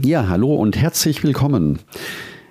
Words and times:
Ja, 0.00 0.26
hallo 0.28 0.54
und 0.54 0.74
herzlich 0.76 1.22
willkommen. 1.22 1.78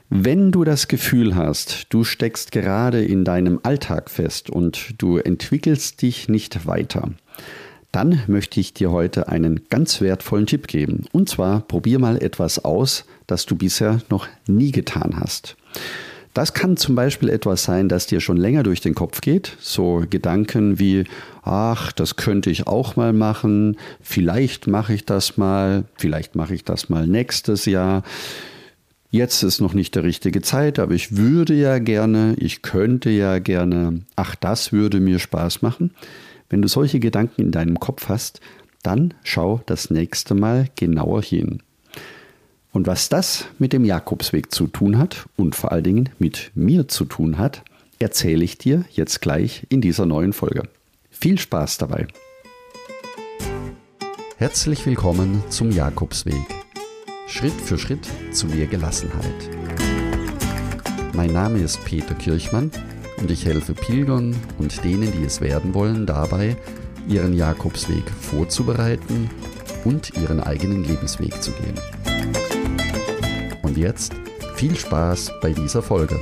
Wenn 0.10 0.52
du 0.52 0.64
das 0.64 0.88
Gefühl 0.88 1.36
hast, 1.36 1.88
du 1.90 2.04
steckst 2.04 2.52
gerade 2.52 3.04
in 3.04 3.26
deinem 3.26 3.60
Alltag 3.64 4.12
fest 4.12 4.52
und 4.52 4.94
du 5.00 5.18
entwickelst 5.18 6.04
dich 6.04 6.30
nicht 6.30 6.68
weiter, 6.68 7.10
dann 7.92 8.22
möchte 8.28 8.60
ich 8.60 8.76
dir 8.76 8.92
heute 8.92 9.28
einen 9.28 9.62
ganz 9.70 10.02
wertvollen 10.02 10.46
Tipp 10.46 10.68
geben. 10.68 11.06
Und 11.14 11.30
zwar 11.30 11.62
probier 11.62 11.98
mal 11.98 12.22
etwas 12.22 12.64
aus, 12.64 13.06
das 13.26 13.48
du 13.48 13.56
bisher 13.56 14.02
noch 14.10 14.28
nie 14.46 14.72
getan 14.72 15.20
hast. 15.20 15.58
Das 16.34 16.54
kann 16.54 16.78
zum 16.78 16.96
Beispiel 16.96 17.30
etwas 17.30 17.64
sein, 17.64 17.90
das 17.90 18.08
dir 18.08 18.22
schon 18.22 18.38
länger 18.38 18.64
durch 18.64 18.80
den 18.80 18.96
Kopf 18.96 19.20
geht. 19.20 19.58
So 19.60 20.04
Gedanken 20.10 20.80
wie, 20.80 21.04
ach, 21.44 21.92
das 21.92 22.16
könnte 22.16 22.50
ich 22.50 22.68
auch 22.68 22.96
mal 22.96 23.12
machen, 23.12 23.78
vielleicht 24.02 24.68
mache 24.68 24.94
ich 24.94 25.06
das 25.06 25.38
mal, 25.38 25.84
vielleicht 25.96 26.36
mache 26.36 26.56
ich 26.56 26.64
das 26.64 26.90
mal 26.90 27.06
nächstes 27.06 27.66
Jahr. 27.66 28.04
Jetzt 29.10 29.44
ist 29.44 29.60
noch 29.60 29.74
nicht 29.74 29.96
der 29.96 30.04
richtige 30.04 30.42
Zeit, 30.42 30.80
aber 30.80 30.94
ich 30.94 31.18
würde 31.18 31.54
ja 31.54 31.80
gerne, 31.80 32.34
ich 32.38 32.62
könnte 32.62 33.10
ja 33.10 33.40
gerne, 33.40 34.02
ach, 34.16 34.36
das 34.36 34.72
würde 34.72 35.02
mir 35.02 35.20
Spaß 35.20 35.62
machen. 35.62 35.92
Wenn 36.50 36.62
du 36.62 36.70
solche 36.70 37.02
Gedanken 37.02 37.42
in 37.42 37.52
deinem 37.52 37.78
Kopf 37.78 38.08
hast, 38.08 38.40
dann 38.84 39.14
schau 39.24 39.62
das 39.66 39.90
nächste 39.90 40.34
Mal 40.34 40.70
genauer 40.78 41.24
hin. 41.24 41.62
Und 42.74 42.88
was 42.88 43.10
das 43.10 43.46
mit 43.60 43.74
dem 43.74 43.84
Jakobsweg 43.84 44.54
zu 44.54 44.68
tun 44.68 44.98
hat 44.98 45.26
und 45.36 45.56
vor 45.56 45.74
allen 45.74 45.84
Dingen 45.84 46.10
mit 46.20 46.52
mir 46.56 46.88
zu 46.88 47.04
tun 47.04 47.38
hat, 47.38 47.64
erzähle 48.00 48.46
ich 48.46 48.58
dir 48.58 48.86
jetzt 48.92 49.20
gleich 49.20 49.68
in 49.70 49.82
dieser 49.82 50.06
neuen 50.06 50.32
Folge. 50.32 50.64
Viel 51.10 51.38
Spaß 51.38 51.78
dabei! 51.80 52.08
Herzlich 54.38 54.86
willkommen 54.86 55.44
zum 55.50 55.72
Jakobsweg. 55.72 56.34
Schritt 57.28 57.54
für 57.54 57.78
Schritt 57.78 58.08
zu 58.32 58.48
mehr 58.48 58.68
Gelassenheit. 58.68 59.50
Mein 61.14 61.34
Name 61.34 61.60
ist 61.60 61.84
Peter 61.84 62.16
Kirchmann 62.16 62.72
und 63.18 63.30
ich 63.30 63.46
helfe 63.46 63.74
Pilgern 63.74 64.34
und 64.58 64.84
denen, 64.84 65.12
die 65.12 65.26
es 65.26 65.42
werden 65.42 65.74
wollen, 65.74 66.06
dabei, 66.06 66.56
ihren 67.08 67.34
Jakobsweg 67.34 68.10
vorzubereiten 68.10 69.30
und 69.84 70.12
ihren 70.18 70.40
eigenen 70.40 70.86
Lebensweg 70.86 71.42
zu 71.44 71.52
gehen. 71.52 71.76
Und 73.72 73.78
jetzt 73.78 74.14
viel 74.56 74.76
Spaß 74.76 75.32
bei 75.42 75.54
dieser 75.54 75.82
Folge. 75.82 76.20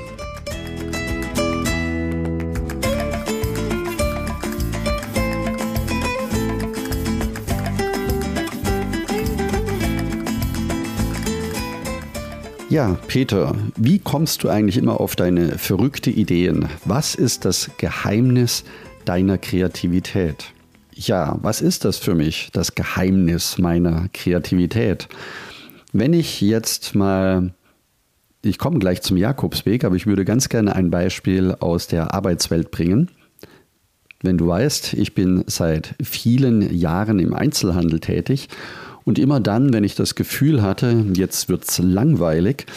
Ja, 12.70 12.96
Peter, 13.08 13.56
wie 13.78 13.98
kommst 13.98 14.44
du 14.44 14.50
eigentlich 14.50 14.78
immer 14.78 15.02
auf 15.02 15.16
deine 15.16 15.58
verrückte 15.58 16.12
Ideen? 16.12 16.70
Was 16.86 17.16
ist 17.16 17.46
das 17.46 17.72
Geheimnis 17.80 18.64
deiner 19.06 19.40
Kreativität? 19.40 20.54
Ja, 20.94 21.40
was 21.42 21.62
ist 21.62 21.84
das 21.84 21.98
für 21.98 22.14
mich, 22.14 22.50
das 22.54 22.76
Geheimnis 22.76 23.58
meiner 23.58 24.08
Kreativität? 24.14 25.08
Wenn 25.92 26.14
ich 26.14 26.40
jetzt 26.42 26.94
mal, 26.94 27.52
ich 28.44 28.60
komme 28.60 28.78
gleich 28.78 29.02
zum 29.02 29.18
Jakobsweg, 29.18 29.84
aber 29.84 29.96
ich 29.96 30.06
würde 30.06 30.24
ganz 30.24 30.48
gerne 30.48 30.76
ein 30.76 30.92
Beispiel 30.92 31.56
aus 31.60 31.88
der 31.88 32.14
Arbeitswelt 32.14 32.70
bringen. 32.70 33.10
Wenn 34.22 34.38
du 34.38 34.48
weißt, 34.48 34.94
ich 34.94 35.16
bin 35.16 35.44
seit 35.48 35.96
vielen 36.02 36.76
Jahren 36.76 37.20
im 37.20 37.34
Einzelhandel 37.34 38.00
tätig 38.00 38.50
und 39.04 39.18
immer 39.18 39.40
dann, 39.40 39.74
wenn 39.74 39.84
ich 39.84 39.96
das 39.96 40.14
Gefühl 40.14 40.62
hatte, 40.62 41.06
jetzt 41.14 41.50
wird 41.50 41.64
es 41.64 41.80
langweilig, 41.80 42.68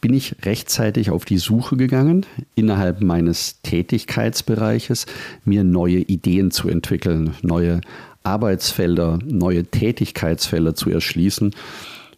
bin 0.00 0.14
ich 0.14 0.36
rechtzeitig 0.44 1.10
auf 1.10 1.24
die 1.24 1.38
Suche 1.38 1.76
gegangen, 1.76 2.24
innerhalb 2.54 3.02
meines 3.02 3.60
Tätigkeitsbereiches 3.62 5.06
mir 5.44 5.64
neue 5.64 5.98
Ideen 5.98 6.50
zu 6.52 6.68
entwickeln, 6.68 7.34
neue 7.42 7.80
Arbeitsfelder, 8.22 9.18
neue 9.24 9.64
Tätigkeitsfelder 9.64 10.74
zu 10.74 10.90
erschließen 10.90 11.52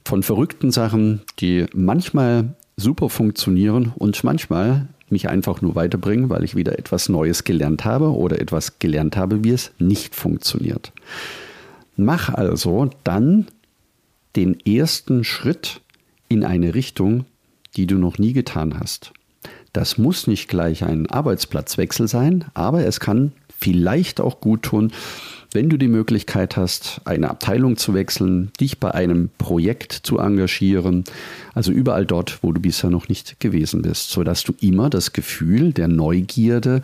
von 0.04 0.22
verrückten 0.22 0.70
Sachen, 0.70 1.22
die 1.38 1.66
manchmal 1.74 2.54
super 2.76 3.08
funktionieren 3.08 3.92
und 3.96 4.22
manchmal 4.24 4.88
mich 5.10 5.28
einfach 5.28 5.60
nur 5.60 5.74
weiterbringen, 5.74 6.30
weil 6.30 6.42
ich 6.42 6.56
wieder 6.56 6.78
etwas 6.78 7.08
Neues 7.08 7.44
gelernt 7.44 7.84
habe 7.84 8.12
oder 8.12 8.40
etwas 8.40 8.78
gelernt 8.78 9.16
habe, 9.16 9.44
wie 9.44 9.50
es 9.50 9.70
nicht 9.78 10.14
funktioniert. 10.14 10.92
Mach 11.96 12.30
also 12.30 12.90
dann 13.04 13.46
den 14.34 14.58
ersten 14.60 15.24
Schritt 15.24 15.80
in 16.28 16.44
eine 16.44 16.74
Richtung, 16.74 17.26
die 17.76 17.86
du 17.86 17.96
noch 17.96 18.19
nie 18.19 18.32
getan 18.32 18.78
hast. 18.80 19.12
Das 19.72 19.98
muss 19.98 20.26
nicht 20.26 20.48
gleich 20.48 20.84
ein 20.84 21.08
Arbeitsplatzwechsel 21.08 22.08
sein, 22.08 22.46
aber 22.54 22.84
es 22.84 23.00
kann 23.00 23.32
vielleicht 23.58 24.20
auch 24.20 24.40
gut 24.40 24.62
tun, 24.62 24.92
wenn 25.54 25.68
du 25.68 25.76
die 25.76 25.88
Möglichkeit 25.88 26.56
hast, 26.56 27.00
eine 27.04 27.30
Abteilung 27.30 27.76
zu 27.76 27.94
wechseln, 27.94 28.52
dich 28.60 28.78
bei 28.78 28.92
einem 28.92 29.30
Projekt 29.38 29.92
zu 29.92 30.18
engagieren, 30.18 31.04
also 31.54 31.72
überall 31.72 32.06
dort, 32.06 32.42
wo 32.42 32.52
du 32.52 32.60
bisher 32.60 32.90
noch 32.90 33.08
nicht 33.08 33.40
gewesen 33.40 33.82
bist, 33.82 34.10
sodass 34.10 34.42
du 34.44 34.54
immer 34.60 34.90
das 34.90 35.12
Gefühl 35.12 35.72
der 35.72 35.88
Neugierde 35.88 36.82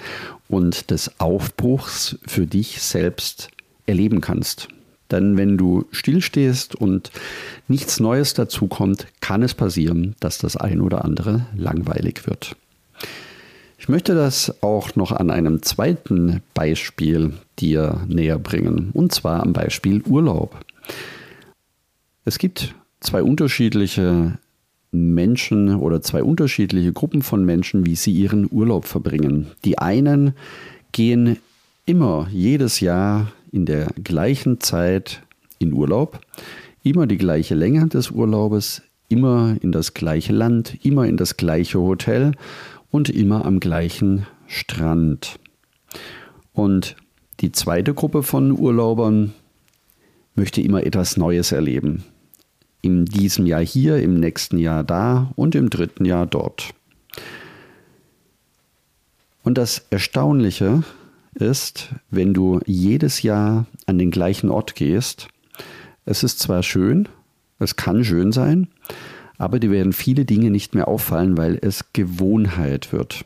und 0.48 0.90
des 0.90 1.20
Aufbruchs 1.20 2.18
für 2.26 2.46
dich 2.46 2.82
selbst 2.82 3.48
erleben 3.86 4.20
kannst. 4.20 4.68
Denn 5.10 5.36
wenn 5.36 5.56
du 5.56 5.86
stillstehst 5.90 6.74
und 6.74 7.10
nichts 7.66 7.98
Neues 7.98 8.34
dazukommt, 8.34 9.06
kann 9.20 9.42
es 9.42 9.54
passieren, 9.54 10.14
dass 10.20 10.38
das 10.38 10.56
ein 10.56 10.80
oder 10.80 11.04
andere 11.04 11.46
langweilig 11.56 12.26
wird. 12.26 12.56
Ich 13.78 13.88
möchte 13.88 14.14
das 14.14 14.62
auch 14.62 14.96
noch 14.96 15.12
an 15.12 15.30
einem 15.30 15.62
zweiten 15.62 16.42
Beispiel 16.52 17.32
dir 17.60 18.00
näher 18.08 18.38
bringen, 18.38 18.90
und 18.92 19.12
zwar 19.12 19.42
am 19.42 19.52
Beispiel 19.52 20.02
Urlaub. 20.02 20.58
Es 22.24 22.38
gibt 22.38 22.74
zwei 23.00 23.22
unterschiedliche 23.22 24.38
Menschen 24.90 25.76
oder 25.76 26.00
zwei 26.00 26.22
unterschiedliche 26.22 26.92
Gruppen 26.92 27.22
von 27.22 27.44
Menschen, 27.44 27.86
wie 27.86 27.96
sie 27.96 28.12
ihren 28.12 28.48
Urlaub 28.50 28.86
verbringen. 28.86 29.48
Die 29.64 29.78
einen 29.78 30.34
gehen 30.92 31.38
immer 31.84 32.28
jedes 32.30 32.80
Jahr 32.80 33.32
in 33.52 33.66
der 33.66 33.88
gleichen 34.02 34.60
Zeit 34.60 35.22
in 35.58 35.72
Urlaub, 35.72 36.20
immer 36.82 37.06
die 37.06 37.18
gleiche 37.18 37.54
Länge 37.54 37.86
des 37.88 38.10
Urlaubes, 38.10 38.82
immer 39.08 39.56
in 39.60 39.72
das 39.72 39.94
gleiche 39.94 40.32
Land, 40.32 40.84
immer 40.84 41.06
in 41.06 41.16
das 41.16 41.36
gleiche 41.36 41.80
Hotel 41.80 42.32
und 42.90 43.08
immer 43.08 43.44
am 43.44 43.60
gleichen 43.60 44.26
Strand. 44.46 45.38
Und 46.52 46.96
die 47.40 47.52
zweite 47.52 47.94
Gruppe 47.94 48.22
von 48.22 48.52
Urlaubern 48.52 49.32
möchte 50.34 50.60
immer 50.60 50.84
etwas 50.84 51.16
Neues 51.16 51.52
erleben. 51.52 52.04
In 52.80 53.04
diesem 53.04 53.46
Jahr 53.46 53.64
hier, 53.64 54.02
im 54.02 54.18
nächsten 54.18 54.58
Jahr 54.58 54.84
da 54.84 55.32
und 55.36 55.54
im 55.54 55.70
dritten 55.70 56.04
Jahr 56.04 56.26
dort. 56.26 56.74
Und 59.42 59.58
das 59.58 59.86
Erstaunliche 59.90 60.82
ist, 61.34 61.94
wenn 62.10 62.34
du 62.34 62.60
jedes 62.66 63.22
Jahr 63.22 63.66
an 63.86 63.98
den 63.98 64.10
gleichen 64.10 64.50
Ort 64.50 64.74
gehst, 64.74 65.28
es 66.04 66.22
ist 66.22 66.40
zwar 66.40 66.62
schön, 66.62 67.08
es 67.58 67.76
kann 67.76 68.04
schön 68.04 68.32
sein, 68.32 68.68
aber 69.38 69.60
dir 69.60 69.70
werden 69.70 69.92
viele 69.92 70.24
Dinge 70.24 70.50
nicht 70.50 70.74
mehr 70.74 70.88
auffallen, 70.88 71.36
weil 71.36 71.58
es 71.60 71.92
Gewohnheit 71.92 72.92
wird. 72.92 73.24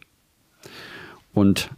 Und 1.32 1.70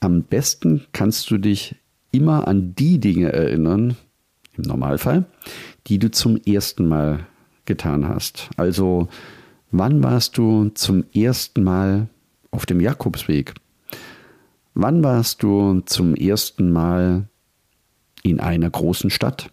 am 0.00 0.22
besten 0.22 0.84
kannst 0.92 1.30
du 1.30 1.38
dich 1.38 1.76
immer 2.12 2.48
an 2.48 2.74
die 2.74 2.98
Dinge 2.98 3.32
erinnern, 3.32 3.96
im 4.56 4.62
Normalfall, 4.62 5.26
die 5.86 5.98
du 5.98 6.10
zum 6.10 6.36
ersten 6.36 6.88
Mal 6.88 7.26
getan 7.64 8.08
hast. 8.08 8.50
Also, 8.56 9.08
wann 9.70 10.02
warst 10.02 10.36
du 10.38 10.70
zum 10.70 11.04
ersten 11.14 11.62
Mal 11.62 12.08
auf 12.50 12.66
dem 12.66 12.80
Jakobsweg? 12.80 13.54
Wann 14.74 15.02
warst 15.02 15.42
du 15.42 15.80
zum 15.86 16.14
ersten 16.14 16.70
Mal 16.72 17.28
in 18.22 18.40
einer 18.40 18.70
großen 18.70 19.10
Stadt? 19.10 19.50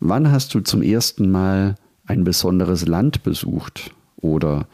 Wann 0.00 0.30
hast 0.30 0.54
du 0.54 0.60
zum 0.60 0.82
ersten 0.82 1.30
Mal 1.30 1.76
ein 2.06 2.24
besonderes 2.24 2.86
Land 2.86 3.22
besucht? 3.22 3.94
Oder 4.16 4.66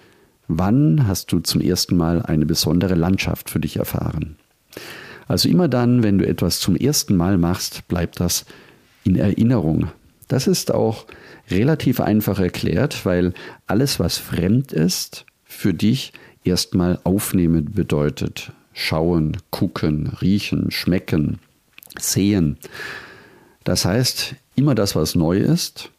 wann 0.58 1.06
hast 1.06 1.32
du 1.32 1.40
zum 1.40 1.60
ersten 1.60 1.96
Mal 1.96 2.22
eine 2.22 2.46
besondere 2.46 2.94
Landschaft 2.94 3.50
für 3.50 3.60
dich 3.60 3.76
erfahren? 3.76 4.36
Also 5.28 5.48
immer 5.48 5.68
dann, 5.68 6.02
wenn 6.02 6.18
du 6.18 6.26
etwas 6.26 6.58
zum 6.58 6.74
ersten 6.74 7.16
Mal 7.16 7.38
machst, 7.38 7.86
bleibt 7.86 8.18
das 8.18 8.44
in 9.04 9.16
Erinnerung. 9.16 9.88
Das 10.28 10.46
ist 10.46 10.74
auch 10.74 11.06
relativ 11.50 12.00
einfach 12.00 12.40
erklärt, 12.40 13.06
weil 13.06 13.32
alles, 13.66 14.00
was 14.00 14.18
fremd 14.18 14.72
ist, 14.72 15.24
für 15.44 15.72
dich 15.72 16.12
erstmal 16.44 16.98
aufnehmen 17.04 17.72
bedeutet. 17.72 18.52
Schauen, 18.72 19.36
gucken, 19.50 20.08
riechen, 20.20 20.70
schmecken, 20.70 21.38
sehen. 21.98 22.56
Das 23.64 23.84
heißt, 23.84 24.34
immer 24.56 24.74
das, 24.74 24.96
was 24.96 25.14
neu 25.14 25.38
ist, 25.38 25.90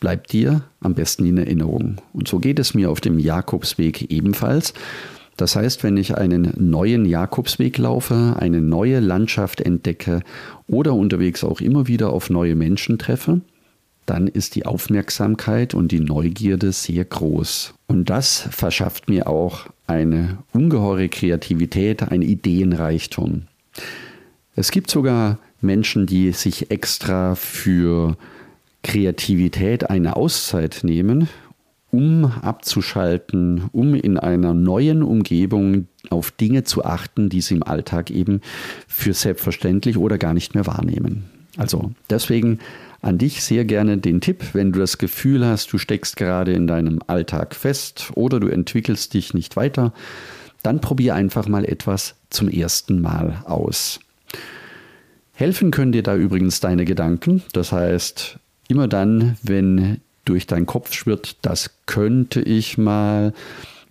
bleibt 0.00 0.32
dir 0.32 0.62
am 0.80 0.94
besten 0.94 1.26
in 1.26 1.38
Erinnerung. 1.38 1.96
Und 2.12 2.28
so 2.28 2.38
geht 2.38 2.58
es 2.58 2.74
mir 2.74 2.90
auf 2.90 3.00
dem 3.00 3.18
Jakobsweg 3.18 4.10
ebenfalls. 4.10 4.74
Das 5.36 5.54
heißt, 5.54 5.82
wenn 5.82 5.96
ich 5.96 6.16
einen 6.16 6.52
neuen 6.56 7.04
Jakobsweg 7.04 7.76
laufe, 7.78 8.36
eine 8.38 8.62
neue 8.62 9.00
Landschaft 9.00 9.60
entdecke 9.60 10.20
oder 10.66 10.94
unterwegs 10.94 11.44
auch 11.44 11.60
immer 11.60 11.86
wieder 11.88 12.10
auf 12.10 12.30
neue 12.30 12.54
Menschen 12.54 12.98
treffe, 12.98 13.42
dann 14.06 14.28
ist 14.28 14.54
die 14.54 14.64
Aufmerksamkeit 14.64 15.74
und 15.74 15.92
die 15.92 16.00
Neugierde 16.00 16.72
sehr 16.72 17.04
groß. 17.04 17.74
Und 17.88 18.08
das 18.08 18.48
verschafft 18.50 19.08
mir 19.08 19.26
auch 19.26 19.66
eine 19.86 20.38
ungeheure 20.52 21.08
Kreativität, 21.08 22.02
ein 22.02 22.22
Ideenreichtum. 22.22 23.42
Es 24.54 24.70
gibt 24.70 24.90
sogar 24.90 25.38
Menschen, 25.60 26.06
die 26.06 26.32
sich 26.32 26.70
extra 26.70 27.34
für 27.34 28.16
Kreativität 28.86 29.90
eine 29.90 30.16
Auszeit 30.16 30.80
nehmen 30.82 31.28
um 31.96 32.26
abzuschalten, 32.42 33.70
um 33.72 33.94
in 33.94 34.18
einer 34.18 34.54
neuen 34.54 35.02
Umgebung 35.02 35.86
auf 36.10 36.30
Dinge 36.30 36.64
zu 36.64 36.84
achten, 36.84 37.28
die 37.28 37.40
sie 37.40 37.54
im 37.54 37.62
Alltag 37.62 38.10
eben 38.10 38.40
für 38.86 39.14
selbstverständlich 39.14 39.96
oder 39.96 40.18
gar 40.18 40.34
nicht 40.34 40.54
mehr 40.54 40.66
wahrnehmen. 40.66 41.24
Also 41.56 41.92
deswegen 42.10 42.58
an 43.00 43.18
dich 43.18 43.42
sehr 43.42 43.64
gerne 43.64 43.98
den 43.98 44.20
Tipp, 44.20 44.44
wenn 44.52 44.72
du 44.72 44.80
das 44.80 44.98
Gefühl 44.98 45.46
hast, 45.46 45.72
du 45.72 45.78
steckst 45.78 46.16
gerade 46.16 46.52
in 46.52 46.66
deinem 46.66 47.00
Alltag 47.06 47.54
fest 47.54 48.10
oder 48.14 48.40
du 48.40 48.48
entwickelst 48.48 49.14
dich 49.14 49.32
nicht 49.32 49.56
weiter, 49.56 49.92
dann 50.62 50.80
probier 50.80 51.14
einfach 51.14 51.48
mal 51.48 51.64
etwas 51.64 52.16
zum 52.30 52.48
ersten 52.48 53.00
Mal 53.00 53.42
aus. 53.44 54.00
Helfen 55.32 55.70
können 55.70 55.92
dir 55.92 56.02
da 56.02 56.16
übrigens 56.16 56.60
deine 56.60 56.84
Gedanken. 56.84 57.42
Das 57.52 57.70
heißt, 57.70 58.38
immer 58.68 58.88
dann, 58.88 59.36
wenn 59.42 60.00
durch 60.24 60.46
deinen 60.46 60.66
Kopf 60.66 60.92
schwirrt, 60.92 61.36
das 61.42 61.70
könnte 61.86 62.40
ich 62.40 62.78
mal, 62.78 63.32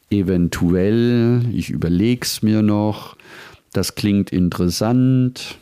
eventuell, 0.10 1.42
ich 1.54 1.70
überlege 1.70 2.22
es 2.24 2.42
mir 2.42 2.62
noch, 2.62 3.18
das 3.74 3.96
klingt 3.96 4.32
interessant, 4.32 5.58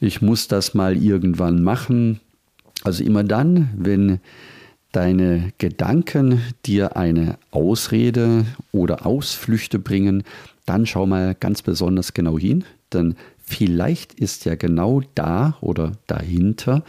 ich 0.00 0.20
muss 0.20 0.48
das 0.48 0.74
mal 0.74 0.96
irgendwann 0.96 1.62
machen. 1.62 2.20
Also 2.82 3.04
immer 3.04 3.22
dann, 3.22 3.70
wenn 3.76 4.18
deine 4.90 5.52
Gedanken 5.58 6.42
dir 6.66 6.96
eine 6.96 7.38
Ausrede 7.50 8.44
oder 8.72 9.06
Ausflüchte 9.06 9.78
bringen, 9.78 10.24
dann 10.66 10.86
schau 10.86 11.06
mal 11.06 11.34
ganz 11.38 11.62
besonders 11.62 12.14
genau 12.14 12.38
hin, 12.38 12.64
denn 12.92 13.14
vielleicht 13.38 14.14
ist 14.14 14.44
ja 14.44 14.54
genau 14.56 15.02
da 15.14 15.56
oder 15.60 15.92
dahinter 16.08 16.84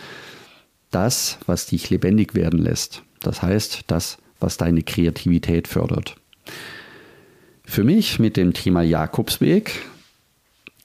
das, 0.93 1.37
was 1.45 1.65
dich 1.65 1.89
lebendig 1.89 2.35
werden 2.35 2.59
lässt. 2.59 3.03
Das 3.21 3.41
heißt, 3.41 3.81
das, 3.87 4.17
was 4.39 4.57
deine 4.57 4.83
Kreativität 4.83 5.67
fördert. 5.67 6.15
Für 7.65 7.83
mich 7.83 8.19
mit 8.19 8.37
dem 8.37 8.53
Thema 8.53 8.81
Jakobsweg 8.81 9.71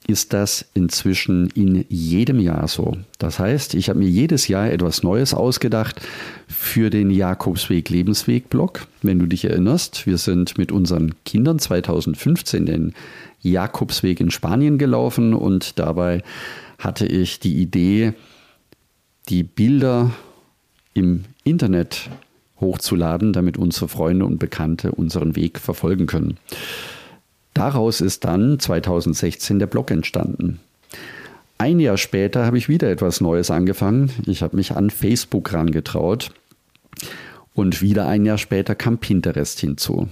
ist 0.09 0.33
das 0.33 0.65
inzwischen 0.73 1.51
in 1.51 1.85
jedem 1.87 2.39
Jahr 2.39 2.67
so. 2.67 2.97
Das 3.19 3.37
heißt, 3.37 3.75
ich 3.75 3.89
habe 3.89 3.99
mir 3.99 4.09
jedes 4.09 4.47
Jahr 4.47 4.71
etwas 4.71 5.03
Neues 5.03 5.35
ausgedacht 5.35 6.01
für 6.47 6.89
den 6.89 7.11
Jakobsweg 7.11 7.89
Lebensweg 7.89 8.49
Blog. 8.49 8.87
Wenn 9.03 9.19
du 9.19 9.27
dich 9.27 9.45
erinnerst, 9.45 10.07
wir 10.07 10.17
sind 10.17 10.57
mit 10.57 10.71
unseren 10.71 11.13
Kindern 11.25 11.59
2015 11.59 12.65
den 12.65 12.93
Jakobsweg 13.41 14.19
in 14.19 14.31
Spanien 14.31 14.79
gelaufen 14.79 15.35
und 15.35 15.77
dabei 15.77 16.23
hatte 16.79 17.05
ich 17.05 17.39
die 17.39 17.61
Idee, 17.61 18.13
die 19.29 19.43
Bilder 19.43 20.11
im 20.93 21.25
Internet 21.43 22.09
hochzuladen, 22.59 23.31
damit 23.33 23.57
unsere 23.57 23.87
Freunde 23.87 24.25
und 24.25 24.39
Bekannte 24.39 24.91
unseren 24.91 25.35
Weg 25.35 25.59
verfolgen 25.59 26.07
können. 26.07 26.37
Daraus 27.53 28.01
ist 28.01 28.25
dann 28.25 28.59
2016 28.59 29.59
der 29.59 29.67
Blog 29.67 29.91
entstanden. 29.91 30.59
Ein 31.57 31.79
Jahr 31.79 31.97
später 31.97 32.45
habe 32.45 32.57
ich 32.57 32.69
wieder 32.69 32.89
etwas 32.89 33.21
Neues 33.21 33.51
angefangen. 33.51 34.11
Ich 34.25 34.41
habe 34.41 34.55
mich 34.55 34.75
an 34.75 34.89
Facebook 34.89 35.51
rangetraut. 35.53 36.31
Und 37.53 37.81
wieder 37.81 38.07
ein 38.07 38.25
Jahr 38.25 38.37
später 38.37 38.75
kam 38.75 38.97
Pinterest 38.99 39.59
hinzu. 39.59 40.07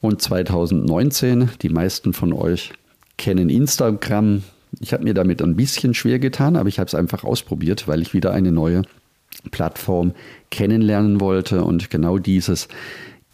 Und 0.00 0.20
2019, 0.20 1.50
die 1.62 1.70
meisten 1.70 2.12
von 2.12 2.32
euch 2.32 2.72
kennen 3.16 3.48
Instagram, 3.48 4.42
ich 4.80 4.92
habe 4.92 5.04
mir 5.04 5.14
damit 5.14 5.42
ein 5.42 5.56
bisschen 5.56 5.94
schwer 5.94 6.18
getan, 6.18 6.56
aber 6.56 6.68
ich 6.68 6.78
habe 6.78 6.86
es 6.88 6.94
einfach 6.94 7.24
ausprobiert, 7.24 7.88
weil 7.88 8.02
ich 8.02 8.14
wieder 8.14 8.32
eine 8.32 8.52
neue 8.52 8.82
Plattform 9.50 10.12
kennenlernen 10.50 11.20
wollte 11.20 11.64
und 11.64 11.90
genau 11.90 12.18
dieses 12.18 12.68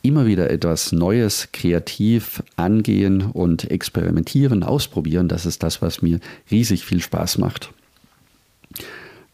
immer 0.02 0.26
wieder 0.26 0.50
etwas 0.50 0.92
Neues, 0.92 1.48
kreativ 1.52 2.42
angehen 2.56 3.22
und 3.22 3.70
experimentieren, 3.70 4.62
ausprobieren, 4.62 5.28
das 5.28 5.46
ist 5.46 5.62
das, 5.62 5.80
was 5.80 6.02
mir 6.02 6.20
riesig 6.50 6.84
viel 6.84 7.00
Spaß 7.00 7.38
macht. 7.38 7.72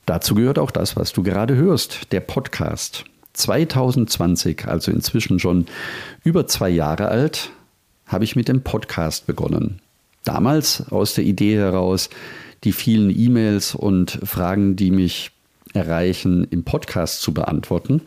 Dazu 0.06 0.34
gehört 0.34 0.58
auch 0.58 0.70
das, 0.70 0.96
was 0.96 1.12
du 1.12 1.22
gerade 1.22 1.56
hörst, 1.56 2.12
der 2.12 2.20
Podcast. 2.20 3.04
2020, 3.32 4.66
also 4.66 4.90
inzwischen 4.90 5.38
schon 5.38 5.66
über 6.24 6.46
zwei 6.46 6.68
Jahre 6.68 7.08
alt, 7.08 7.50
habe 8.06 8.24
ich 8.24 8.36
mit 8.36 8.48
dem 8.48 8.62
Podcast 8.62 9.26
begonnen 9.26 9.80
damals 10.24 10.90
aus 10.90 11.14
der 11.14 11.24
Idee 11.24 11.56
heraus, 11.56 12.10
die 12.64 12.72
vielen 12.72 13.10
E-Mails 13.10 13.74
und 13.74 14.18
Fragen, 14.24 14.76
die 14.76 14.90
mich 14.90 15.30
erreichen, 15.72 16.46
im 16.50 16.64
Podcast 16.64 17.22
zu 17.22 17.32
beantworten. 17.32 18.02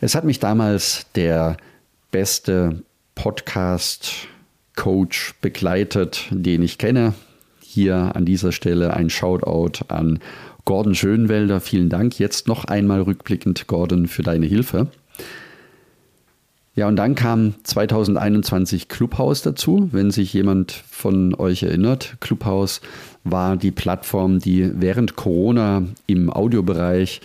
Es 0.00 0.14
hat 0.14 0.24
mich 0.24 0.40
damals 0.40 1.06
der 1.14 1.56
beste 2.10 2.82
Podcast-Coach 3.14 5.34
begleitet, 5.40 6.26
den 6.30 6.62
ich 6.62 6.76
kenne. 6.78 7.14
Hier 7.62 8.16
an 8.16 8.24
dieser 8.24 8.52
Stelle 8.52 8.94
ein 8.94 9.10
Shoutout 9.10 9.84
an 9.88 10.20
Gordon 10.64 10.94
Schönwelder. 10.94 11.60
Vielen 11.60 11.88
Dank. 11.88 12.16
Jetzt 12.18 12.48
noch 12.48 12.64
einmal 12.64 13.02
rückblickend, 13.02 13.66
Gordon, 13.66 14.08
für 14.08 14.22
deine 14.22 14.46
Hilfe. 14.46 14.88
Ja, 16.74 16.88
und 16.88 16.96
dann 16.96 17.14
kam 17.14 17.54
2021 17.64 18.88
Clubhouse 18.88 19.42
dazu. 19.42 19.90
Wenn 19.92 20.10
sich 20.10 20.32
jemand 20.32 20.72
von 20.72 21.34
euch 21.34 21.62
erinnert, 21.64 22.16
Clubhouse 22.20 22.80
war 23.24 23.56
die 23.58 23.70
Plattform, 23.70 24.38
die 24.38 24.70
während 24.80 25.14
Corona 25.14 25.84
im 26.06 26.30
Audiobereich 26.30 27.20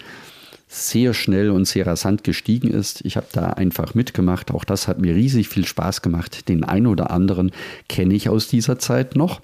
sehr 0.68 1.14
schnell 1.14 1.50
und 1.50 1.66
sehr 1.66 1.88
rasant 1.88 2.26
gestiegen 2.26 2.70
ist. 2.70 3.06
Ich 3.06 3.16
habe 3.16 3.28
da 3.32 3.52
einfach 3.52 3.96
mitgemacht. 3.96 4.52
Auch 4.52 4.66
das 4.66 4.90
hat 4.90 5.00
mir 5.00 5.16
riesig 5.16 5.48
viel 5.48 5.66
Spaß 5.66 6.02
gemacht. 6.02 6.50
Den 6.50 6.66
einen 6.66 6.88
oder 6.88 7.10
anderen 7.10 7.52
kenne 7.88 8.14
ich 8.14 8.28
aus 8.28 8.50
dieser 8.50 8.78
Zeit 8.80 9.16
noch. 9.16 9.40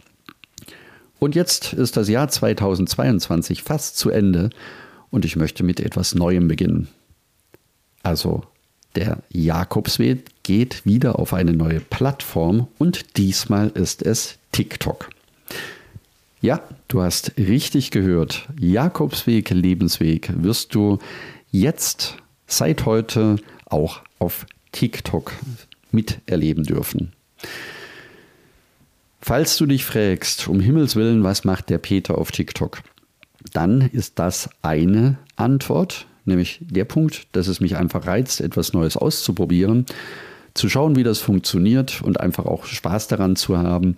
Und 1.20 1.36
jetzt 1.36 1.72
ist 1.72 1.96
das 1.96 2.10
Jahr 2.10 2.28
2022 2.28 3.64
fast 3.64 3.98
zu 3.98 4.10
Ende 4.10 4.50
und 5.10 5.24
ich 5.24 5.38
möchte 5.38 5.64
mit 5.64 5.80
etwas 5.80 6.14
Neuem 6.14 6.50
beginnen. 6.50 6.90
Also 8.04 8.44
der 8.96 9.20
Jakobsweg 9.30 10.26
geht 10.44 10.86
wieder 10.86 11.20
auf 11.20 11.34
eine 11.34 11.54
neue 11.54 11.80
Plattform 11.80 12.68
und 12.78 13.18
diesmal 13.18 13.70
ist 13.70 14.04
es 14.04 14.38
TikTok. 14.52 15.10
Ja, 16.42 16.62
du 16.90 17.02
hast 17.02 17.38
richtig 17.38 17.92
gehört. 17.92 18.48
Jakobsweg, 18.60 19.50
Lebensweg 19.50 20.30
wirst 20.44 20.76
du 20.76 21.00
jetzt 21.52 22.18
seit 22.48 22.86
heute 22.86 23.38
auch 23.66 24.02
auf 24.20 24.46
TikTok 24.74 25.32
miterleben 25.92 26.64
dürfen. 26.64 27.14
Falls 29.22 29.56
du 29.56 29.66
dich 29.66 29.86
fragst, 29.86 30.50
um 30.50 30.60
Himmels 30.60 30.98
Willen, 30.98 31.24
was 31.24 31.46
macht 31.46 31.70
der 31.70 31.78
Peter 31.78 32.18
auf 32.18 32.32
TikTok? 32.32 32.82
Dann 33.54 33.82
ist 33.82 34.20
das 34.20 34.50
eine 34.62 35.18
Antwort, 35.38 36.08
nämlich 36.26 36.60
der 36.62 36.86
Punkt, 36.86 37.28
dass 37.32 37.48
es 37.48 37.60
mich 37.60 37.76
einfach 37.78 38.08
reizt, 38.08 38.42
etwas 38.42 38.74
Neues 38.74 38.98
auszuprobieren, 38.98 39.86
zu 40.54 40.70
schauen, 40.70 40.96
wie 40.96 41.04
das 41.04 41.20
funktioniert 41.20 42.02
und 42.02 42.20
einfach 42.20 42.46
auch 42.46 42.66
Spaß 42.66 43.08
daran 43.08 43.36
zu 43.36 43.58
haben, 43.58 43.96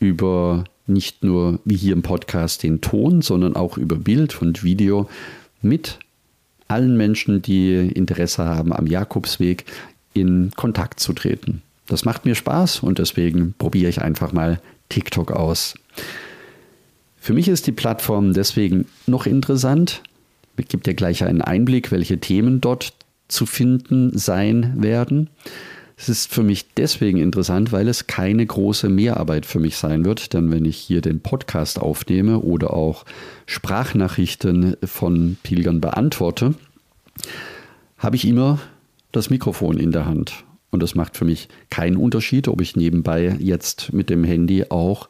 über 0.00 0.64
nicht 0.86 1.22
nur 1.22 1.60
wie 1.64 1.76
hier 1.76 1.92
im 1.92 2.02
Podcast 2.02 2.62
den 2.62 2.80
Ton, 2.80 3.22
sondern 3.22 3.56
auch 3.56 3.76
über 3.76 3.96
Bild 3.96 4.40
und 4.40 4.64
Video 4.64 5.08
mit 5.60 5.98
allen 6.66 6.96
Menschen, 6.96 7.42
die 7.42 7.74
Interesse 7.74 8.44
haben, 8.44 8.72
am 8.72 8.86
Jakobsweg 8.86 9.64
in 10.14 10.50
Kontakt 10.56 11.00
zu 11.00 11.12
treten. 11.12 11.62
Das 11.86 12.04
macht 12.04 12.24
mir 12.24 12.34
Spaß 12.34 12.80
und 12.80 12.98
deswegen 12.98 13.54
probiere 13.56 13.88
ich 13.88 14.02
einfach 14.02 14.32
mal 14.32 14.60
TikTok 14.88 15.32
aus. 15.32 15.74
Für 17.18 17.32
mich 17.32 17.48
ist 17.48 17.66
die 17.66 17.72
Plattform 17.72 18.32
deswegen 18.32 18.86
noch 19.06 19.26
interessant, 19.26 20.02
gibt 20.66 20.86
dir 20.86 20.94
gleich 20.94 21.24
einen 21.24 21.42
Einblick, 21.42 21.92
welche 21.92 22.18
Themen 22.18 22.60
dort 22.60 22.92
zu 23.28 23.46
finden 23.46 24.16
sein 24.18 24.82
werden. 24.82 25.30
Es 25.96 26.08
ist 26.08 26.32
für 26.32 26.42
mich 26.42 26.74
deswegen 26.74 27.18
interessant, 27.18 27.72
weil 27.72 27.88
es 27.88 28.06
keine 28.06 28.46
große 28.46 28.88
Mehrarbeit 28.88 29.46
für 29.46 29.58
mich 29.58 29.76
sein 29.76 30.04
wird, 30.04 30.32
denn 30.32 30.50
wenn 30.52 30.64
ich 30.64 30.76
hier 30.76 31.00
den 31.00 31.20
Podcast 31.20 31.80
aufnehme 31.80 32.38
oder 32.38 32.72
auch 32.72 33.04
Sprachnachrichten 33.46 34.76
von 34.84 35.36
Pilgern 35.42 35.80
beantworte, 35.80 36.54
habe 37.98 38.16
ich 38.16 38.26
immer 38.26 38.60
das 39.10 39.28
Mikrofon 39.28 39.78
in 39.78 39.90
der 39.90 40.06
Hand. 40.06 40.44
Und 40.70 40.82
das 40.82 40.94
macht 40.94 41.16
für 41.16 41.24
mich 41.24 41.48
keinen 41.70 41.96
Unterschied, 41.96 42.46
ob 42.46 42.60
ich 42.60 42.76
nebenbei 42.76 43.36
jetzt 43.40 43.92
mit 43.92 44.08
dem 44.08 44.22
Handy 44.22 44.66
auch 44.68 45.08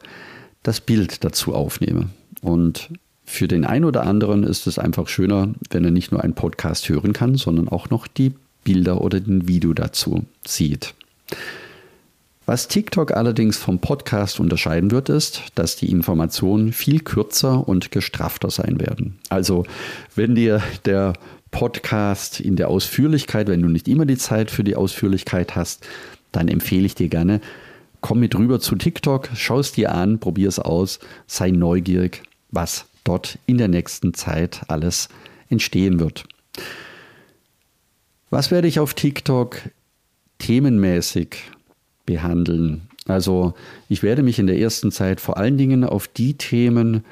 das 0.63 0.81
Bild 0.81 1.23
dazu 1.23 1.53
aufnehme. 1.53 2.09
Und 2.41 2.89
für 3.29 3.47
den 3.47 3.63
einen 3.63 3.85
oder 3.85 4.07
anderen 4.07 4.43
ist 4.43 4.65
es 4.65 4.79
einfach 4.79 5.07
schöner, 5.07 5.53
wenn 5.69 5.85
er 5.85 5.91
nicht 5.91 6.11
nur 6.11 6.23
einen 6.23 6.33
Podcast 6.33 6.89
hören 6.89 7.13
kann, 7.13 7.35
sondern 7.35 7.69
auch 7.69 7.91
noch 7.91 8.07
die 8.07 8.33
Bilder 8.63 9.01
oder 9.01 9.19
den 9.19 9.47
Video 9.47 9.73
dazu 9.73 10.25
sieht. 10.45 10.95
Was 12.47 12.67
TikTok 12.67 13.11
allerdings 13.11 13.57
vom 13.57 13.77
Podcast 13.77 14.39
unterscheiden 14.39 14.89
wird, 14.89 15.09
ist, 15.09 15.43
dass 15.53 15.75
die 15.75 15.91
Informationen 15.91 16.73
viel 16.73 17.01
kürzer 17.01 17.67
und 17.67 17.91
gestrafter 17.91 18.49
sein 18.49 18.79
werden. 18.79 19.19
Also 19.29 19.63
wenn 20.15 20.33
dir 20.33 20.63
der 20.85 21.13
Podcast 21.51 22.39
in 22.39 22.55
der 22.55 22.69
Ausführlichkeit, 22.69 23.47
wenn 23.47 23.61
du 23.61 23.69
nicht 23.69 23.87
immer 23.87 24.07
die 24.07 24.17
Zeit 24.17 24.49
für 24.49 24.63
die 24.63 24.75
Ausführlichkeit 24.75 25.55
hast, 25.55 25.87
dann 26.31 26.47
empfehle 26.47 26.87
ich 26.87 26.95
dir 26.95 27.09
gerne, 27.09 27.41
komm 28.01 28.21
mit 28.21 28.35
rüber 28.35 28.59
zu 28.59 28.75
TikTok, 28.75 29.29
schau 29.35 29.59
es 29.59 29.71
dir 29.71 29.93
an, 29.93 30.19
probier 30.19 30.47
es 30.47 30.57
aus, 30.57 30.99
sei 31.27 31.51
neugierig, 31.51 32.23
was 32.49 32.88
dort 33.09 33.39
in 33.47 33.57
der 33.57 33.67
nächsten 33.67 34.13
Zeit 34.13 34.61
alles 34.67 35.09
entstehen 35.49 35.99
wird. 35.99 36.25
Was 38.29 38.51
werde 38.51 38.67
ich 38.67 38.79
auf 38.79 38.93
TikTok 38.93 39.57
themenmäßig 40.37 41.37
behandeln? 42.05 42.83
Also 43.07 43.55
ich 43.87 44.03
werde 44.03 44.21
mich 44.21 44.37
in 44.37 44.45
der 44.45 44.59
ersten 44.59 44.91
Zeit 44.91 45.19
vor 45.19 45.37
allen 45.37 45.57
Dingen 45.57 45.83
auf 45.83 46.07
die 46.07 46.35
Themen 46.35 47.03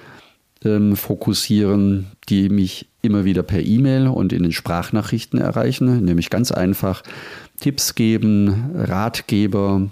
ähm, 0.63 0.95
fokussieren, 0.95 2.11
die 2.29 2.49
mich 2.49 2.87
immer 3.01 3.25
wieder 3.25 3.41
per 3.41 3.63
E-Mail 3.63 4.07
und 4.07 4.33
in 4.33 4.43
den 4.43 4.51
Sprachnachrichten 4.51 5.39
erreichen, 5.39 6.05
nämlich 6.05 6.29
ganz 6.29 6.51
einfach 6.51 7.01
Tipps 7.59 7.95
geben, 7.95 8.71
Ratgeber 8.75 9.89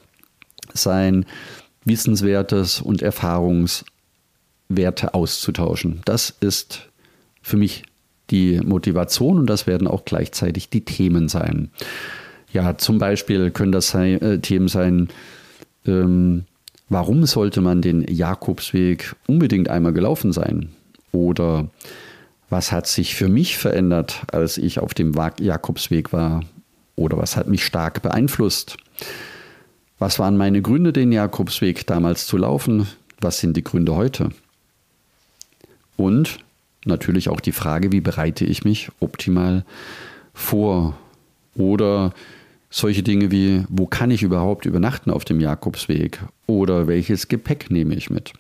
sein, 0.72 1.26
Wissenswertes 1.84 2.80
und 2.80 3.02
Erfahrungs 3.02 3.86
Werte 4.70 5.14
auszutauschen. 5.14 6.02
Das 6.06 6.36
ist 6.40 6.90
für 7.42 7.58
mich 7.58 7.84
die 8.32 8.60
Motivation 8.60 9.38
und 9.40 9.48
das 9.48 9.68
werden 9.68 9.88
auch 9.88 10.06
gleichzeitig 10.06 10.70
die 10.70 10.84
Themen 10.84 11.28
sein. 11.28 11.70
Ja, 12.52 12.78
zum 12.78 12.98
Beispiel 12.98 13.52
können 13.52 13.72
das 13.72 13.90
sein, 13.90 14.22
äh, 14.22 14.40
Themen 14.40 14.68
sein, 14.68 15.10
ähm, 15.86 16.46
warum 16.90 17.26
sollte 17.26 17.62
man 17.62 17.82
den 17.82 18.02
Jakobsweg 18.08 19.16
unbedingt 19.28 19.70
einmal 19.70 19.94
gelaufen 19.94 20.32
sein? 20.32 20.70
Oder 21.12 21.68
was 22.50 22.72
hat 22.72 22.88
sich 22.88 23.16
für 23.16 23.28
mich 23.28 23.58
verändert, 23.58 24.24
als 24.32 24.58
ich 24.58 24.80
auf 24.80 24.94
dem 24.94 25.14
Jakobsweg 25.40 26.14
war? 26.14 26.44
Oder 26.96 27.18
was 27.18 27.36
hat 27.36 27.48
mich 27.48 27.66
stark 27.66 28.02
beeinflusst? 28.02 28.78
Was 30.00 30.20
waren 30.20 30.38
meine 30.38 30.62
Gründe, 30.62 30.94
den 30.94 31.12
Jakobsweg 31.12 31.86
damals 31.88 32.28
zu 32.28 32.38
laufen? 32.38 32.88
Was 33.20 33.40
sind 33.40 33.58
die 33.58 33.64
Gründe 33.64 33.96
heute? 33.96 34.30
Und 35.98 36.40
natürlich 36.86 37.30
auch 37.30 37.40
die 37.40 37.52
Frage, 37.52 37.92
wie 37.92 38.02
bereite 38.02 38.46
ich 38.46 38.64
mich 38.64 38.90
optimal 39.00 39.66
vor? 40.34 40.98
Oder 41.56 42.14
solche 42.70 43.04
Dinge 43.04 43.32
wie, 43.32 43.64
wo 43.70 43.86
kann 43.86 44.12
ich 44.12 44.24
überhaupt 44.24 44.66
übernachten 44.66 45.10
auf 45.10 45.26
dem 45.26 45.40
Jakobsweg? 45.40 46.20
Oder 46.48 46.88
welches 46.88 47.28
Gepäck 47.28 47.72
nehme 47.72 47.96
ich 47.96 48.10
mit? 48.10 48.34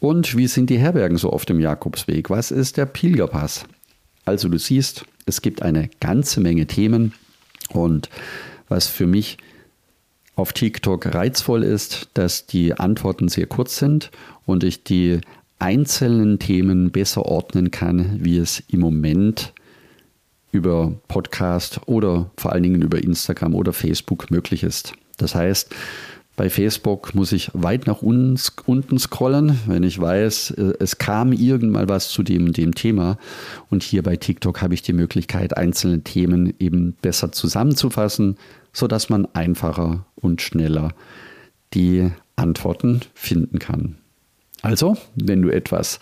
Und 0.00 0.36
wie 0.36 0.46
sind 0.46 0.70
die 0.70 0.78
Herbergen 0.78 1.18
so 1.18 1.30
auf 1.30 1.44
dem 1.44 1.60
Jakobsweg? 1.60 2.30
Was 2.30 2.50
ist 2.50 2.76
der 2.76 2.86
Pilgerpass? 2.86 3.64
Also 4.24 4.48
du 4.48 4.58
siehst, 4.58 5.04
es 5.26 5.42
gibt 5.42 5.62
eine 5.62 5.90
ganze 6.00 6.40
Menge 6.40 6.66
Themen 6.66 7.12
und 7.68 8.08
was 8.68 8.86
für 8.86 9.06
mich 9.06 9.38
auf 10.36 10.52
TikTok 10.52 11.14
reizvoll 11.14 11.62
ist, 11.62 12.08
dass 12.14 12.46
die 12.46 12.74
Antworten 12.74 13.28
sehr 13.28 13.46
kurz 13.46 13.76
sind 13.76 14.10
und 14.46 14.64
ich 14.64 14.84
die 14.84 15.20
einzelnen 15.60 16.38
Themen 16.38 16.90
besser 16.90 17.26
ordnen 17.26 17.70
kann, 17.70 18.18
wie 18.24 18.38
es 18.38 18.62
im 18.68 18.80
Moment 18.80 19.52
über 20.52 20.92
Podcast 21.06 21.80
oder 21.86 22.30
vor 22.36 22.52
allen 22.52 22.64
Dingen 22.64 22.82
über 22.82 23.02
Instagram 23.02 23.54
oder 23.54 23.72
Facebook 23.72 24.30
möglich 24.30 24.62
ist. 24.64 24.94
Das 25.18 25.34
heißt, 25.34 25.72
bei 26.40 26.48
Facebook 26.48 27.14
muss 27.14 27.32
ich 27.32 27.50
weit 27.52 27.86
nach 27.86 28.00
unten 28.00 28.38
scrollen, 28.38 29.58
wenn 29.66 29.82
ich 29.82 30.00
weiß, 30.00 30.52
äh, 30.52 30.72
es 30.80 30.96
kam 30.96 31.32
irgendwann 31.32 31.88
was 31.88 32.08
zu 32.08 32.22
dem, 32.22 32.54
dem 32.54 32.74
Thema. 32.74 33.18
Und 33.68 33.82
hier 33.82 34.02
bei 34.02 34.16
TikTok 34.16 34.62
habe 34.62 34.72
ich 34.72 34.80
die 34.80 34.94
Möglichkeit, 34.94 35.56
einzelne 35.58 36.00
Themen 36.00 36.54
eben 36.58 36.96
besser 37.02 37.30
zusammenzufassen, 37.30 38.36
sodass 38.72 39.10
man 39.10 39.26
einfacher 39.34 40.06
und 40.16 40.40
schneller 40.40 40.94
die 41.74 42.10
Antworten 42.36 43.02
finden 43.12 43.58
kann. 43.58 43.99
Also, 44.62 44.96
wenn 45.14 45.42
du 45.42 45.50
etwas 45.50 45.98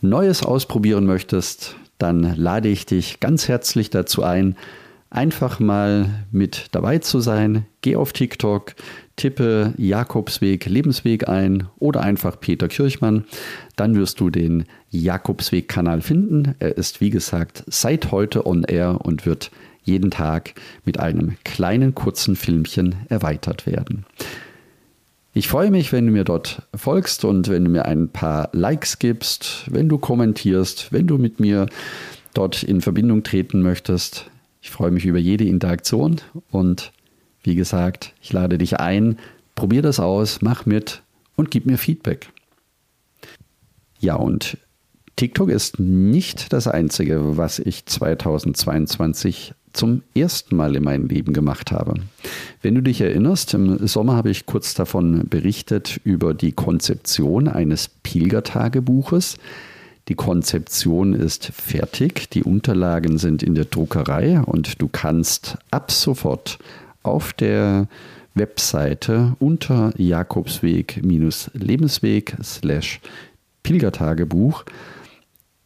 Neues 0.00 0.42
ausprobieren 0.42 1.06
möchtest, 1.06 1.76
dann 1.98 2.36
lade 2.36 2.68
ich 2.68 2.86
dich 2.86 3.20
ganz 3.20 3.48
herzlich 3.48 3.90
dazu 3.90 4.22
ein, 4.22 4.56
einfach 5.10 5.60
mal 5.60 6.26
mit 6.30 6.66
dabei 6.72 6.98
zu 6.98 7.20
sein. 7.20 7.64
Geh 7.80 7.96
auf 7.96 8.12
TikTok, 8.12 8.74
tippe 9.16 9.72
Jakobsweg 9.78 10.66
Lebensweg 10.66 11.28
ein 11.28 11.68
oder 11.78 12.02
einfach 12.02 12.38
Peter 12.38 12.68
Kirchmann. 12.68 13.24
Dann 13.76 13.94
wirst 13.94 14.20
du 14.20 14.30
den 14.30 14.64
Jakobsweg-Kanal 14.90 16.02
finden. 16.02 16.54
Er 16.58 16.76
ist, 16.76 17.00
wie 17.00 17.10
gesagt, 17.10 17.64
seit 17.66 18.12
heute 18.12 18.46
on 18.46 18.64
air 18.64 19.00
und 19.02 19.26
wird 19.26 19.50
jeden 19.82 20.10
Tag 20.10 20.54
mit 20.84 20.98
einem 21.00 21.36
kleinen 21.44 21.94
kurzen 21.94 22.36
Filmchen 22.36 22.96
erweitert 23.08 23.66
werden. 23.66 24.04
Ich 25.36 25.48
freue 25.48 25.70
mich, 25.70 25.92
wenn 25.92 26.06
du 26.06 26.12
mir 26.12 26.24
dort 26.24 26.62
folgst 26.74 27.22
und 27.26 27.48
wenn 27.48 27.66
du 27.66 27.70
mir 27.70 27.84
ein 27.84 28.08
paar 28.08 28.48
Likes 28.54 28.98
gibst, 28.98 29.66
wenn 29.70 29.86
du 29.86 29.98
kommentierst, 29.98 30.94
wenn 30.94 31.06
du 31.06 31.18
mit 31.18 31.40
mir 31.40 31.66
dort 32.32 32.62
in 32.62 32.80
Verbindung 32.80 33.22
treten 33.22 33.60
möchtest. 33.60 34.30
Ich 34.62 34.70
freue 34.70 34.90
mich 34.90 35.04
über 35.04 35.18
jede 35.18 35.44
Interaktion 35.44 36.22
und 36.50 36.90
wie 37.42 37.54
gesagt, 37.54 38.14
ich 38.22 38.32
lade 38.32 38.56
dich 38.56 38.80
ein, 38.80 39.18
probier 39.54 39.82
das 39.82 40.00
aus, 40.00 40.40
mach 40.40 40.64
mit 40.64 41.02
und 41.36 41.50
gib 41.50 41.66
mir 41.66 41.76
Feedback. 41.76 42.30
Ja, 44.00 44.14
und 44.14 44.56
TikTok 45.16 45.50
ist 45.50 45.78
nicht 45.78 46.54
das 46.54 46.66
Einzige, 46.66 47.36
was 47.36 47.58
ich 47.58 47.84
2022 47.84 49.52
zum 49.76 50.02
ersten 50.14 50.56
Mal 50.56 50.74
in 50.74 50.84
meinem 50.84 51.06
Leben 51.06 51.32
gemacht 51.32 51.70
habe. 51.70 51.94
Wenn 52.62 52.74
du 52.74 52.82
dich 52.82 53.00
erinnerst, 53.00 53.54
im 53.54 53.86
Sommer 53.86 54.16
habe 54.16 54.30
ich 54.30 54.46
kurz 54.46 54.74
davon 54.74 55.28
berichtet 55.28 56.00
über 56.04 56.34
die 56.34 56.52
Konzeption 56.52 57.48
eines 57.48 57.88
Pilgertagebuches. 57.88 59.36
Die 60.08 60.14
Konzeption 60.14 61.14
ist 61.14 61.46
fertig, 61.46 62.30
die 62.30 62.44
Unterlagen 62.44 63.18
sind 63.18 63.42
in 63.42 63.54
der 63.54 63.66
Druckerei 63.66 64.40
und 64.40 64.80
du 64.80 64.88
kannst 64.88 65.58
ab 65.70 65.90
sofort 65.90 66.58
auf 67.02 67.32
der 67.32 67.88
Webseite 68.34 69.34
unter 69.38 69.92
Jakobsweg-Lebensweg 69.96 72.36
Pilgertagebuch 73.62 74.64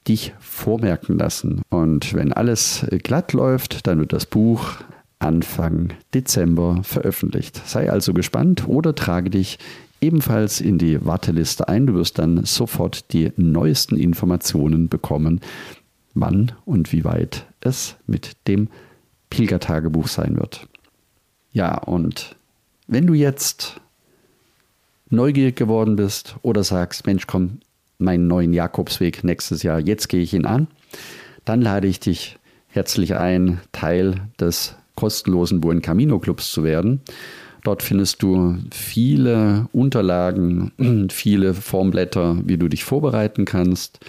dich 0.08 0.32
vormerken 0.40 1.18
lassen. 1.18 1.62
Und 1.68 2.14
wenn 2.14 2.32
alles 2.32 2.86
glatt 3.02 3.32
läuft, 3.32 3.86
dann 3.86 3.98
wird 4.00 4.12
das 4.12 4.26
Buch 4.26 4.76
Anfang 5.18 5.92
Dezember 6.14 6.80
veröffentlicht. 6.82 7.60
Sei 7.66 7.90
also 7.90 8.14
gespannt 8.14 8.66
oder 8.66 8.94
trage 8.94 9.30
dich 9.30 9.58
ebenfalls 10.00 10.60
in 10.60 10.78
die 10.78 11.04
Warteliste 11.04 11.68
ein. 11.68 11.86
Du 11.86 11.94
wirst 11.94 12.18
dann 12.18 12.44
sofort 12.44 13.12
die 13.12 13.32
neuesten 13.36 13.96
Informationen 13.96 14.88
bekommen, 14.88 15.40
wann 16.14 16.52
und 16.64 16.92
wie 16.92 17.04
weit 17.04 17.46
es 17.60 17.96
mit 18.06 18.36
dem 18.48 18.68
Pilgertagebuch 19.28 20.08
sein 20.08 20.36
wird. 20.36 20.66
Ja, 21.52 21.76
und 21.78 22.36
wenn 22.86 23.06
du 23.06 23.14
jetzt 23.14 23.80
neugierig 25.10 25.56
geworden 25.56 25.96
bist 25.96 26.36
oder 26.42 26.64
sagst, 26.64 27.06
Mensch, 27.06 27.26
komm, 27.26 27.58
meinen 28.00 28.26
neuen 28.26 28.52
Jakobsweg 28.52 29.24
nächstes 29.24 29.62
Jahr. 29.62 29.80
Jetzt 29.80 30.08
gehe 30.08 30.22
ich 30.22 30.34
ihn 30.34 30.46
an. 30.46 30.68
Dann 31.44 31.62
lade 31.62 31.88
ich 31.88 32.00
dich 32.00 32.38
herzlich 32.68 33.16
ein, 33.16 33.60
Teil 33.72 34.28
des 34.38 34.76
kostenlosen 34.94 35.60
Buen 35.60 35.82
Camino 35.82 36.18
Clubs 36.18 36.50
zu 36.50 36.64
werden. 36.64 37.00
Dort 37.64 37.82
findest 37.82 38.22
du 38.22 38.56
viele 38.70 39.66
Unterlagen, 39.72 41.08
viele 41.10 41.54
Formblätter, 41.54 42.38
wie 42.44 42.56
du 42.56 42.68
dich 42.68 42.84
vorbereiten 42.84 43.44
kannst. 43.44 44.00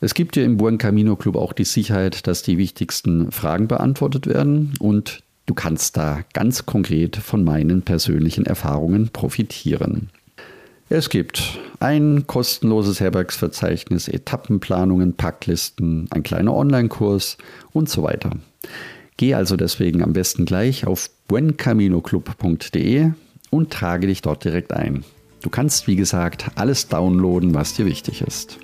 Es 0.00 0.14
gibt 0.14 0.36
dir 0.36 0.44
im 0.44 0.56
Buen 0.56 0.78
Camino 0.78 1.16
Club 1.16 1.36
auch 1.36 1.52
die 1.52 1.64
Sicherheit, 1.64 2.26
dass 2.26 2.42
die 2.42 2.58
wichtigsten 2.58 3.30
Fragen 3.30 3.68
beantwortet 3.68 4.26
werden 4.26 4.74
und 4.78 5.22
du 5.46 5.54
kannst 5.54 5.96
da 5.96 6.20
ganz 6.32 6.66
konkret 6.66 7.16
von 7.16 7.44
meinen 7.44 7.82
persönlichen 7.82 8.44
Erfahrungen 8.44 9.08
profitieren. 9.08 10.10
Es 10.90 11.08
gibt 11.08 11.58
ein 11.80 12.26
kostenloses 12.26 13.00
Herbergsverzeichnis, 13.00 14.06
Etappenplanungen, 14.06 15.14
Packlisten, 15.14 16.08
ein 16.10 16.22
kleiner 16.22 16.54
Online-Kurs 16.54 17.38
und 17.72 17.88
so 17.88 18.02
weiter. 18.02 18.32
Geh 19.16 19.34
also 19.34 19.56
deswegen 19.56 20.02
am 20.02 20.12
besten 20.12 20.44
gleich 20.44 20.86
auf 20.86 21.08
buencaminoclub.de 21.28 23.12
und 23.50 23.70
trage 23.70 24.08
dich 24.08 24.20
dort 24.20 24.44
direkt 24.44 24.74
ein. 24.74 25.04
Du 25.40 25.50
kannst, 25.50 25.86
wie 25.86 25.96
gesagt, 25.96 26.50
alles 26.54 26.88
downloaden, 26.88 27.54
was 27.54 27.74
dir 27.74 27.86
wichtig 27.86 28.22
ist. 28.22 28.58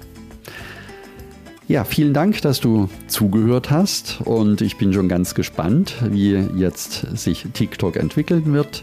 Ja, 1.68 1.84
vielen 1.84 2.12
Dank, 2.12 2.42
dass 2.42 2.60
du 2.60 2.88
zugehört 3.06 3.70
hast 3.70 4.20
und 4.24 4.60
ich 4.60 4.76
bin 4.76 4.92
schon 4.92 5.08
ganz 5.08 5.34
gespannt, 5.34 5.94
wie 6.10 6.32
jetzt 6.56 7.06
sich 7.16 7.46
TikTok 7.54 7.96
entwickeln 7.96 8.52
wird. 8.52 8.82